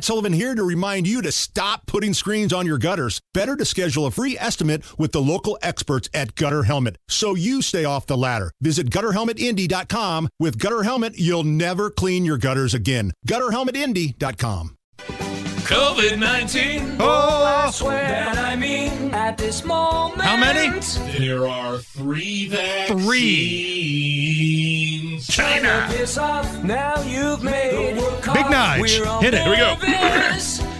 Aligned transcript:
Matt 0.00 0.06
Sullivan 0.06 0.32
here 0.32 0.54
to 0.54 0.64
remind 0.64 1.06
you 1.06 1.20
to 1.20 1.30
stop 1.30 1.84
putting 1.84 2.14
screens 2.14 2.54
on 2.54 2.64
your 2.64 2.78
gutters. 2.78 3.20
Better 3.34 3.54
to 3.54 3.66
schedule 3.66 4.06
a 4.06 4.10
free 4.10 4.34
estimate 4.38 4.82
with 4.98 5.12
the 5.12 5.20
local 5.20 5.58
experts 5.60 6.08
at 6.14 6.34
Gutter 6.36 6.62
Helmet 6.62 6.96
so 7.06 7.34
you 7.34 7.60
stay 7.60 7.84
off 7.84 8.06
the 8.06 8.16
ladder. 8.16 8.50
Visit 8.62 8.88
gutterhelmetindy.com. 8.88 10.30
With 10.38 10.58
Gutter 10.58 10.84
Helmet, 10.84 11.18
you'll 11.18 11.44
never 11.44 11.90
clean 11.90 12.24
your 12.24 12.38
gutters 12.38 12.72
again. 12.72 13.12
Gutterhelmetindy.com. 13.28 14.76
COVID 15.70 16.18
19. 16.18 16.96
Oh, 16.98 17.44
I 17.44 17.70
swear 17.70 18.02
that 18.02 18.38
I 18.38 18.56
mean 18.56 19.12
at 19.12 19.36
this 19.36 19.66
moment. 19.66 20.22
How 20.22 20.38
many? 20.38 20.80
There 21.18 21.46
are 21.46 21.76
three 21.76 22.48
vaccines. 22.48 23.04
Three. 23.04 24.20
China. 25.30 25.86
Piss 25.90 26.18
off, 26.18 26.64
now 26.64 27.00
you've 27.02 27.42
made 27.42 27.50
the 27.50 27.50
world 27.50 27.59
Big 28.32 28.46
Nige. 28.46 29.20
Hit 29.20 29.34
it. 29.34 29.42
Here 29.42 29.50
we 29.50 29.56
go. 29.56 29.74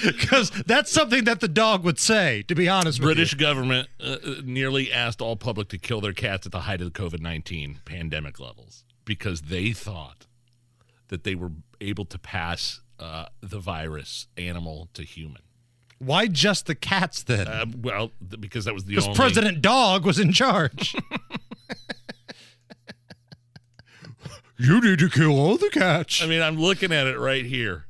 Because 0.04 0.50
that's 0.66 0.92
something 0.92 1.26
that 1.26 1.40
the 1.40 1.48
dog 1.48 1.84
would 1.84 2.00
say, 2.00 2.44
to 2.48 2.56
be 2.56 2.68
honest 2.68 3.00
with 3.00 3.08
British 3.08 3.34
you. 3.34 3.40
government 3.40 3.88
uh, 4.02 4.18
uh, 4.26 4.36
nearly 4.44 4.92
asked 4.92 5.22
all 5.22 5.36
public 5.36 5.70
to 5.70 5.78
kill 5.78 6.02
their 6.02 6.14
cats 6.14 6.46
at 6.46 6.52
the 6.52 6.62
height 6.62 6.82
of 6.82 6.92
the 6.92 7.00
COVID 7.00 7.20
19 7.20 7.80
pandemic 7.86 8.40
levels 8.40 8.84
because 9.06 9.44
they 9.44 9.72
thought 9.72 10.26
that 11.10 11.24
they 11.24 11.36
were 11.36 11.52
able 11.82 12.06
to 12.06 12.18
pass 12.18 12.82
uh, 13.00 13.26
the 13.42 13.60
virus 13.60 14.28
animal 14.38 14.90
to 14.94 15.04
human. 15.04 15.42
Why 16.06 16.28
just 16.28 16.66
the 16.66 16.76
cats 16.76 17.24
then? 17.24 17.48
Uh, 17.48 17.66
well, 17.82 18.12
th- 18.30 18.40
because 18.42 18.66
that 18.66 18.74
was 18.74 18.86
the 18.86 18.92
Because 18.92 19.06
only. 19.08 19.18
President 19.18 19.62
Dog 19.62 20.06
was 20.06 20.20
in 20.20 20.32
charge. 20.34 20.96
you 24.58 24.82
need 24.82 25.00
to 25.00 25.10
kill 25.10 25.38
all 25.38 25.58
the 25.58 25.70
cats. 25.70 26.22
I 26.22 26.28
mean, 26.28 26.42
I'm 26.42 26.60
looking 26.60 26.92
at 26.92 27.08
it 27.08 27.18
right 27.18 27.46
here. 27.46 27.86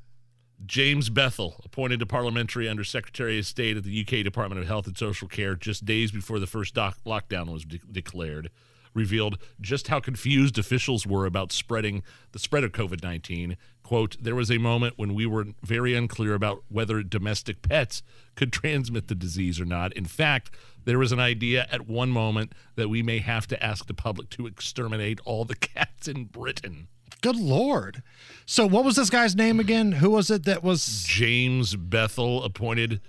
James 0.66 1.10
Bethell, 1.10 1.64
appointed 1.66 2.00
to 2.00 2.06
parliamentary 2.06 2.70
under 2.70 2.84
Secretary 2.86 3.38
of 3.38 3.46
State 3.46 3.76
at 3.78 3.84
the 3.84 4.02
UK 4.02 4.24
Department 4.24 4.62
of 4.62 4.68
Health 4.68 4.88
and 4.88 4.98
Social 4.98 5.28
Care 5.28 5.56
just 5.56 5.84
days 5.86 6.12
before 6.12 6.40
the 6.40 6.48
first 6.48 6.74
doc- 6.74 6.98
lockdown 7.06 7.52
was 7.52 7.66
de- 7.66 7.80
declared, 7.92 8.50
revealed 8.94 9.38
just 9.60 9.90
how 9.90 10.00
confused 10.00 10.58
officials 10.58 11.06
were 11.06 11.26
about 11.26 11.52
spreading 11.52 12.02
the 12.32 12.40
spread 12.40 12.64
of 12.64 12.72
COVID 12.72 13.04
19. 13.04 13.58
Quote, 13.84 14.16
there 14.20 14.36
was 14.36 14.50
a 14.50 14.58
moment 14.58 14.94
when 14.98 15.14
we 15.14 15.26
were 15.26 15.48
very 15.62 15.94
unclear 15.94 16.34
about 16.34 16.64
whether 16.70 17.04
domestic 17.04 17.62
pets 17.62 18.02
could 18.36 18.54
transmit 18.54 19.08
the 19.08 19.16
disease 19.16 19.60
or 19.60 19.66
not. 19.66 19.92
In 19.94 20.06
fact, 20.06 20.52
there 20.86 20.98
was 20.98 21.12
an 21.12 21.20
idea 21.20 21.68
at 21.70 21.88
one 21.88 22.10
moment 22.10 22.54
that 22.76 22.90
we 22.90 23.04
may 23.04 23.20
have 23.20 23.46
to 23.48 23.64
ask 23.64 23.86
the 23.86 23.94
public 23.94 24.30
to 24.32 24.48
exterminate 24.48 25.20
all 25.26 25.46
the 25.46 25.56
cats 25.74 26.08
in 26.08 26.26
Britain. 26.26 26.88
Good 27.22 27.36
Lord. 27.38 28.04
So, 28.46 28.66
what 28.66 28.84
was 28.84 28.96
this 28.96 29.10
guy's 29.10 29.36
name 29.36 29.60
again? 29.60 29.94
Who 29.94 30.12
was 30.12 30.30
it 30.30 30.44
that 30.44 30.64
was. 30.64 31.04
James 31.08 31.76
Bethell 31.76 32.44
appointed 32.44 33.00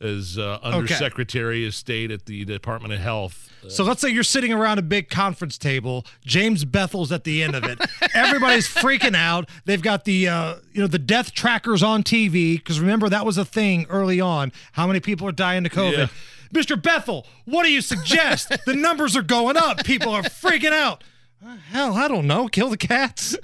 as 0.00 0.38
uh, 0.38 0.58
Undersecretary 0.62 1.66
of 1.66 1.74
State 1.74 2.10
at 2.10 2.26
the 2.26 2.44
Department 2.44 2.94
of 2.94 3.00
Health. 3.00 3.50
So 3.68 3.84
let's 3.84 4.00
say 4.00 4.08
you're 4.08 4.22
sitting 4.22 4.52
around 4.52 4.78
a 4.78 4.82
big 4.82 5.10
conference 5.10 5.58
table. 5.58 6.06
James 6.24 6.64
Bethell's 6.64 7.12
at 7.12 7.24
the 7.24 7.42
end 7.42 7.54
of 7.54 7.64
it. 7.64 7.78
Everybody's 8.14 8.66
freaking 8.66 9.14
out. 9.14 9.48
They've 9.66 9.82
got 9.82 10.04
the 10.04 10.28
uh, 10.28 10.54
you 10.72 10.80
know 10.80 10.86
the 10.86 10.98
death 10.98 11.32
trackers 11.32 11.82
on 11.82 12.02
TV 12.02 12.56
because 12.56 12.80
remember 12.80 13.08
that 13.10 13.26
was 13.26 13.36
a 13.36 13.44
thing 13.44 13.86
early 13.90 14.20
on. 14.20 14.52
How 14.72 14.86
many 14.86 15.00
people 15.00 15.28
are 15.28 15.32
dying 15.32 15.64
to 15.64 15.70
COVID? 15.70 15.98
Yeah. 15.98 16.06
Mr. 16.52 16.80
Bethell, 16.80 17.24
what 17.44 17.64
do 17.64 17.70
you 17.70 17.80
suggest? 17.80 18.48
the 18.66 18.74
numbers 18.74 19.16
are 19.16 19.22
going 19.22 19.56
up. 19.56 19.84
People 19.84 20.12
are 20.12 20.22
freaking 20.22 20.72
out. 20.72 21.04
Uh, 21.44 21.56
hell, 21.56 21.94
I 21.94 22.08
don't 22.08 22.26
know. 22.26 22.48
Kill 22.48 22.70
the 22.70 22.76
cats. 22.76 23.36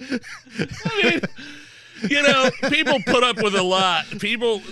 You 2.08 2.22
know, 2.22 2.50
people 2.68 2.98
put 3.04 3.22
up 3.22 3.42
with 3.42 3.54
a 3.54 3.62
lot. 3.62 4.06
People, 4.20 4.62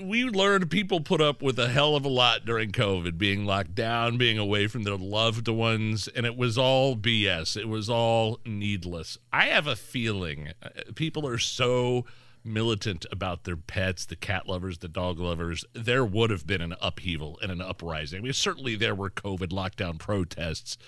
we 0.00 0.24
learned 0.24 0.70
people 0.70 1.00
put 1.00 1.20
up 1.20 1.42
with 1.42 1.58
a 1.58 1.68
hell 1.68 1.96
of 1.96 2.04
a 2.04 2.08
lot 2.08 2.44
during 2.44 2.72
COVID, 2.72 3.18
being 3.18 3.44
locked 3.44 3.74
down, 3.74 4.16
being 4.16 4.38
away 4.38 4.66
from 4.66 4.84
their 4.84 4.96
loved 4.96 5.48
ones, 5.48 6.08
and 6.08 6.24
it 6.24 6.36
was 6.36 6.56
all 6.56 6.96
BS. 6.96 7.56
It 7.56 7.68
was 7.68 7.88
all 7.90 8.40
needless. 8.44 9.18
I 9.32 9.46
have 9.46 9.66
a 9.66 9.76
feeling 9.76 10.52
uh, 10.62 10.68
people 10.94 11.26
are 11.26 11.38
so 11.38 12.04
militant 12.46 13.04
about 13.10 13.44
their 13.44 13.56
pets, 13.56 14.06
the 14.06 14.16
cat 14.16 14.48
lovers, 14.48 14.78
the 14.78 14.88
dog 14.88 15.18
lovers. 15.18 15.64
There 15.72 16.04
would 16.04 16.30
have 16.30 16.46
been 16.46 16.62
an 16.62 16.74
upheaval 16.80 17.38
and 17.42 17.50
an 17.50 17.60
uprising. 17.60 18.20
I 18.20 18.22
mean, 18.22 18.32
certainly 18.32 18.76
there 18.76 18.94
were 18.94 19.10
COVID 19.10 19.48
lockdown 19.48 19.98
protests 19.98 20.78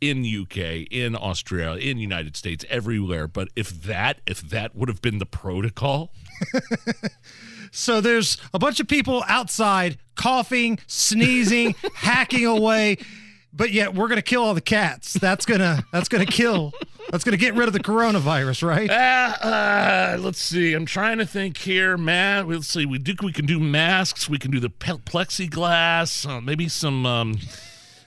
in 0.00 0.24
UK, 0.24 0.86
in 0.90 1.14
Australia, 1.14 1.80
in 1.80 1.98
United 1.98 2.36
States, 2.36 2.64
everywhere. 2.68 3.28
But 3.28 3.48
if 3.56 3.70
that 3.84 4.20
if 4.26 4.40
that 4.40 4.74
would 4.74 4.88
have 4.88 5.02
been 5.02 5.18
the 5.18 5.26
protocol, 5.26 6.12
So 7.72 8.00
there's 8.00 8.36
a 8.52 8.58
bunch 8.58 8.80
of 8.80 8.88
people 8.88 9.22
outside 9.28 9.98
coughing, 10.16 10.78
sneezing, 10.86 11.74
hacking 11.94 12.44
away, 12.44 12.98
but 13.52 13.70
yet 13.70 13.94
we're 13.94 14.08
gonna 14.08 14.22
kill 14.22 14.42
all 14.42 14.54
the 14.54 14.60
cats. 14.60 15.14
That's 15.14 15.46
gonna 15.46 15.84
that's 15.92 16.08
gonna 16.08 16.26
kill. 16.26 16.72
That's 17.10 17.24
gonna 17.24 17.36
get 17.36 17.54
rid 17.54 17.68
of 17.68 17.72
the 17.72 17.80
coronavirus, 17.80 18.66
right? 18.66 18.90
uh, 18.90 19.46
uh, 19.46 20.16
let's 20.20 20.40
see. 20.40 20.74
I'm 20.74 20.86
trying 20.86 21.18
to 21.18 21.26
think 21.26 21.58
here, 21.58 21.96
Matt. 21.96 22.48
Let's 22.48 22.68
see. 22.68 22.86
We 22.86 22.98
do 22.98 23.14
we 23.22 23.32
can 23.32 23.46
do 23.46 23.60
masks. 23.60 24.28
We 24.28 24.38
can 24.38 24.50
do 24.50 24.60
the 24.60 24.70
plexiglass. 24.70 26.28
Uh, 26.28 26.40
maybe 26.40 26.68
some. 26.68 27.06
Um, 27.06 27.38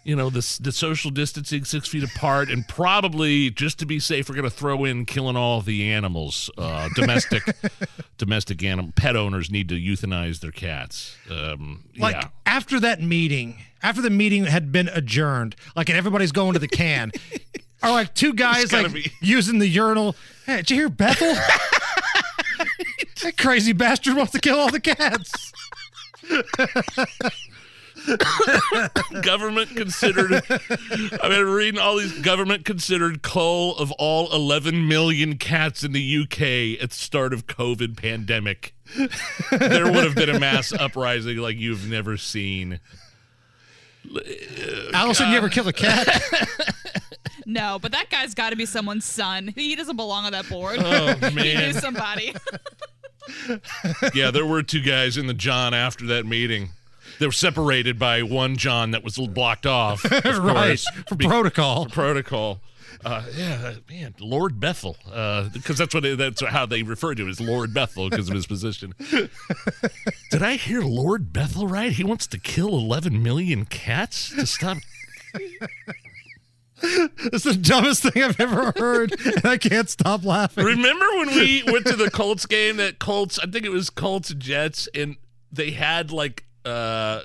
you 0.03 0.15
know, 0.15 0.29
the 0.29 0.57
the 0.61 0.71
social 0.71 1.11
distancing, 1.11 1.63
six 1.63 1.87
feet 1.87 2.03
apart, 2.03 2.49
and 2.49 2.67
probably 2.67 3.49
just 3.49 3.79
to 3.79 3.85
be 3.85 3.99
safe, 3.99 4.27
we're 4.29 4.35
going 4.35 4.43
to 4.49 4.55
throw 4.55 4.83
in 4.85 5.05
killing 5.05 5.35
all 5.37 5.61
the 5.61 5.89
animals. 5.91 6.49
Uh, 6.57 6.89
domestic, 6.95 7.43
domestic 8.17 8.61
animal 8.63 8.91
pet 8.95 9.15
owners 9.15 9.49
need 9.49 9.69
to 9.69 9.75
euthanize 9.75 10.39
their 10.41 10.51
cats. 10.51 11.15
Um, 11.31 11.85
Like 11.97 12.15
yeah. 12.15 12.27
after 12.45 12.79
that 12.81 13.01
meeting, 13.01 13.59
after 13.81 14.01
the 14.01 14.09
meeting 14.09 14.45
had 14.45 14.71
been 14.71 14.89
adjourned, 14.89 15.55
like 15.75 15.89
and 15.89 15.97
everybody's 15.97 16.31
going 16.33 16.53
to 16.53 16.59
the 16.59 16.67
can, 16.67 17.11
are 17.83 17.91
like 17.91 18.13
two 18.13 18.33
guys 18.33 18.73
like 18.73 18.91
be- 18.93 19.11
using 19.21 19.59
the 19.59 19.67
urinal. 19.67 20.15
Hey, 20.45 20.57
did 20.57 20.71
you 20.71 20.75
hear 20.77 20.89
Bethell? 20.89 21.35
that 23.23 23.37
crazy 23.37 23.71
bastard 23.71 24.15
wants 24.17 24.33
to 24.33 24.39
kill 24.39 24.59
all 24.59 24.69
the 24.69 24.79
cats. 24.81 25.53
government 29.21 29.69
considered. 29.75 30.43
I 31.21 31.29
mean, 31.29 31.45
reading 31.45 31.79
all 31.79 31.97
these 31.97 32.17
government 32.19 32.65
considered 32.65 33.21
cull 33.21 33.75
of 33.77 33.91
all 33.93 34.33
11 34.33 34.87
million 34.87 35.37
cats 35.37 35.83
in 35.83 35.91
the 35.91 36.17
UK 36.23 36.81
at 36.81 36.89
the 36.89 36.95
start 36.95 37.33
of 37.33 37.47
COVID 37.47 37.97
pandemic. 37.97 38.73
there 39.51 39.85
would 39.85 40.03
have 40.03 40.15
been 40.15 40.29
a 40.29 40.39
mass 40.39 40.73
uprising 40.73 41.37
like 41.37 41.57
you've 41.57 41.89
never 41.89 42.17
seen. 42.17 42.79
Uh, 44.13 44.19
Allison, 44.93 45.29
you 45.29 45.37
ever 45.37 45.49
kill 45.49 45.67
a 45.67 45.73
cat? 45.73 46.07
No, 47.45 47.79
but 47.79 47.91
that 47.91 48.09
guy's 48.09 48.33
got 48.33 48.51
to 48.51 48.55
be 48.55 48.65
someone's 48.65 49.05
son. 49.05 49.51
He 49.55 49.75
doesn't 49.75 49.95
belong 49.95 50.25
on 50.25 50.31
that 50.31 50.47
board. 50.49 50.77
Oh 50.79 51.17
man, 51.21 51.37
he 51.37 51.55
knew 51.55 51.73
somebody. 51.73 52.33
yeah, 54.13 54.31
there 54.31 54.45
were 54.45 54.63
two 54.63 54.81
guys 54.81 55.17
in 55.17 55.27
the 55.27 55.33
John 55.33 55.73
after 55.73 56.05
that 56.07 56.25
meeting. 56.25 56.69
They 57.19 57.25
were 57.25 57.31
separated 57.31 57.97
by 57.99 58.23
one 58.23 58.57
John 58.57 58.91
that 58.91 59.03
was 59.03 59.17
blocked 59.17 59.65
off. 59.65 60.03
Of 60.05 60.11
right. 60.39 60.67
course, 60.67 60.87
For 61.07 61.15
be- 61.15 61.27
protocol. 61.27 61.85
protocol. 61.87 62.61
Uh, 63.05 63.23
yeah, 63.35 63.73
man, 63.89 64.15
Lord 64.19 64.61
Bethell, 64.61 64.95
because 65.51 65.77
that's 65.77 65.93
what 65.93 66.05
it, 66.05 66.17
that's 66.17 66.41
how 66.45 66.65
they 66.65 66.83
refer 66.83 67.13
to 67.13 67.23
him 67.23 67.29
as 67.29 67.41
Lord 67.41 67.73
Bethell 67.73 68.09
because 68.09 68.29
of 68.29 68.35
his 68.35 68.45
position. 68.47 68.93
Did 70.31 70.41
I 70.41 70.55
hear 70.55 70.81
Lord 70.81 71.33
Bethell 71.33 71.69
right? 71.69 71.91
He 71.91 72.03
wants 72.05 72.27
to 72.27 72.37
kill 72.39 72.69
11 72.69 73.21
million 73.21 73.65
cats 73.65 74.29
to 74.35 74.45
stop. 74.45 74.77
It's 76.85 77.45
the 77.45 77.53
dumbest 77.55 78.03
thing 78.03 78.21
I've 78.23 78.39
ever 78.41 78.73
heard, 78.77 79.13
and 79.25 79.45
I 79.45 79.57
can't 79.57 79.89
stop 79.89 80.25
laughing. 80.25 80.65
Remember 80.65 81.05
when 81.15 81.29
we 81.29 81.63
went 81.65 81.85
to 81.87 81.95
the 81.95 82.11
Colts 82.11 82.45
game? 82.45 82.75
That 82.75 82.99
Colts, 82.99 83.39
I 83.39 83.45
think 83.49 83.63
it 83.65 83.69
was 83.71 83.89
Colts 83.89 84.33
Jets, 84.33 84.89
and 84.93 85.15
they 85.49 85.71
had 85.71 86.11
like, 86.11 86.43
uh, 86.65 87.21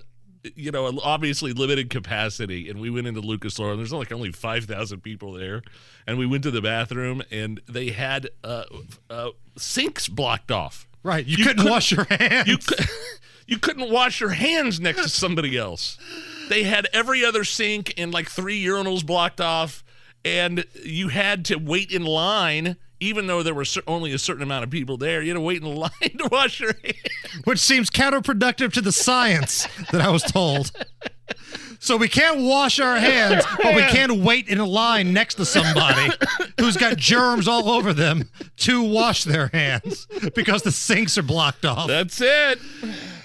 you 0.54 0.70
know, 0.70 0.98
obviously 1.02 1.52
limited 1.52 1.90
capacity, 1.90 2.68
and 2.70 2.80
we 2.80 2.90
went 2.90 3.06
into 3.06 3.20
Lucas 3.20 3.58
Oil, 3.58 3.70
and 3.70 3.78
there's 3.78 3.92
like 3.92 4.12
only 4.12 4.32
five 4.32 4.64
thousand 4.64 5.00
people 5.02 5.32
there, 5.32 5.62
and 6.06 6.18
we 6.18 6.26
went 6.26 6.42
to 6.44 6.50
the 6.50 6.62
bathroom, 6.62 7.22
and 7.30 7.60
they 7.68 7.90
had 7.90 8.28
uh, 8.44 8.64
uh, 9.10 9.30
sinks 9.56 10.08
blocked 10.08 10.50
off. 10.50 10.86
Right, 11.02 11.24
you, 11.26 11.36
You 11.38 11.44
couldn't, 11.44 11.56
couldn't- 11.58 11.72
wash 11.72 11.90
your 11.92 12.04
hands. 12.10 12.48
You 12.48 12.58
you 13.46 13.58
couldn't 13.58 13.90
wash 13.90 14.20
your 14.20 14.30
hands 14.30 14.78
next 14.80 15.02
to 15.02 15.08
somebody 15.08 15.56
else. 15.56 15.96
They 16.48 16.62
had 16.64 16.88
every 16.92 17.24
other 17.24 17.44
sink 17.44 17.94
and 17.96 18.12
like 18.12 18.28
three 18.30 18.62
urinals 18.62 19.04
blocked 19.04 19.40
off, 19.40 19.84
and 20.24 20.64
you 20.82 21.08
had 21.08 21.44
to 21.46 21.56
wait 21.56 21.90
in 21.90 22.04
line. 22.04 22.76
Even 23.00 23.26
though 23.28 23.42
there 23.44 23.54
were 23.54 23.64
only 23.86 24.12
a 24.12 24.18
certain 24.18 24.42
amount 24.42 24.64
of 24.64 24.70
people 24.70 24.96
there, 24.96 25.22
you 25.22 25.28
had 25.28 25.34
to 25.34 25.40
wait 25.40 25.62
in 25.62 25.74
line 25.74 25.90
to 26.00 26.28
wash 26.32 26.58
your 26.60 26.72
hands. 26.82 26.96
which 27.44 27.58
seems 27.60 27.90
counterproductive 27.90 28.72
to 28.72 28.80
the 28.80 28.92
science 28.92 29.68
that 29.92 30.00
I 30.00 30.10
was 30.10 30.22
told. 30.22 30.72
So 31.80 31.96
we 31.96 32.08
can't 32.08 32.40
wash 32.40 32.80
our 32.80 32.98
hands, 32.98 33.44
but 33.62 33.74
we 33.76 33.82
can't 33.82 34.20
wait 34.22 34.48
in 34.48 34.58
a 34.58 34.64
line 34.66 35.12
next 35.12 35.36
to 35.36 35.44
somebody 35.44 36.10
who's 36.58 36.76
got 36.76 36.96
germs 36.96 37.46
all 37.46 37.68
over 37.70 37.92
them 37.92 38.28
to 38.58 38.82
wash 38.82 39.22
their 39.22 39.46
hands 39.52 40.08
because 40.34 40.62
the 40.62 40.72
sinks 40.72 41.16
are 41.16 41.22
blocked 41.22 41.64
off. 41.64 41.86
That's 41.86 42.20
it. 42.20 42.58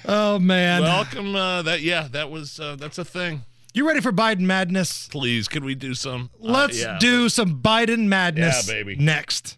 Oh 0.05 0.37
man. 0.37 0.83
Welcome. 0.83 1.35
Uh, 1.35 1.63
that 1.63 1.81
yeah, 1.81 2.07
that 2.11 2.29
was 2.29 2.59
uh, 2.59 2.75
that's 2.75 2.99
a 2.99 3.05
thing. 3.05 3.41
you 3.73 3.87
ready 3.87 4.01
for 4.01 4.11
Biden 4.11 4.41
madness? 4.41 5.07
Please, 5.07 5.47
can 5.47 5.65
we 5.65 5.73
do 5.73 5.95
some? 5.95 6.29
uh, 6.35 6.51
Let's 6.51 6.79
yeah. 6.79 6.97
do 6.99 7.29
some 7.29 7.59
Biden 7.59 8.05
madness 8.07 8.67
Yeah, 8.67 8.73
baby. 8.73 8.95
next. 8.97 9.57